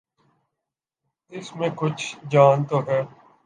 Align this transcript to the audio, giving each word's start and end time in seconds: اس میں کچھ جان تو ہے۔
اس 1.31 1.55
میں 1.55 1.69
کچھ 1.75 2.03
جان 2.29 2.63
تو 2.63 2.77
ہے۔ 2.87 3.01